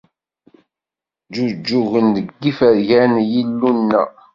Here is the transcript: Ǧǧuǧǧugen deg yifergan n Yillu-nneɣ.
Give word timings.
Ǧǧuǧǧugen 1.27 2.07
deg 2.15 2.27
yifergan 2.43 3.11
n 3.23 3.27
Yillu-nneɣ. 3.31 4.09